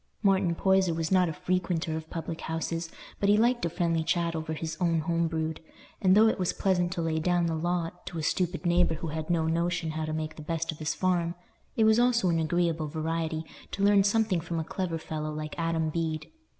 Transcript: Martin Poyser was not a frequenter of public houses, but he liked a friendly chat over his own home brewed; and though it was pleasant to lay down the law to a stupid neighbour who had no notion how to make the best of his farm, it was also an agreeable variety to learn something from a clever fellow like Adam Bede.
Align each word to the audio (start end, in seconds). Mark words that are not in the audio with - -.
Martin 0.23 0.55
Poyser 0.55 0.95
was 0.95 1.11
not 1.11 1.29
a 1.29 1.33
frequenter 1.33 1.95
of 1.95 2.09
public 2.09 2.41
houses, 2.41 2.89
but 3.19 3.29
he 3.29 3.37
liked 3.37 3.63
a 3.65 3.69
friendly 3.69 4.03
chat 4.03 4.35
over 4.35 4.53
his 4.53 4.75
own 4.81 5.01
home 5.01 5.27
brewed; 5.27 5.59
and 6.01 6.17
though 6.17 6.27
it 6.27 6.39
was 6.39 6.53
pleasant 6.53 6.91
to 6.91 7.03
lay 7.03 7.19
down 7.19 7.45
the 7.45 7.53
law 7.53 7.91
to 8.05 8.17
a 8.17 8.23
stupid 8.23 8.65
neighbour 8.65 8.95
who 8.95 9.09
had 9.09 9.29
no 9.29 9.45
notion 9.45 9.91
how 9.91 10.03
to 10.03 10.11
make 10.11 10.37
the 10.37 10.41
best 10.41 10.71
of 10.71 10.79
his 10.79 10.95
farm, 10.95 11.35
it 11.75 11.83
was 11.83 11.99
also 11.99 12.29
an 12.29 12.39
agreeable 12.39 12.87
variety 12.87 13.45
to 13.69 13.83
learn 13.83 14.03
something 14.03 14.41
from 14.41 14.57
a 14.59 14.63
clever 14.63 14.97
fellow 14.97 15.31
like 15.31 15.53
Adam 15.59 15.91
Bede. 15.91 16.31